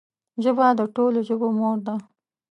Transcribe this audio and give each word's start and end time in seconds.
ژبه 0.43 0.67
د 0.79 0.81
ټولو 0.95 1.19
ژبو 1.27 1.47
مور 1.57 1.77
ده 1.87 1.95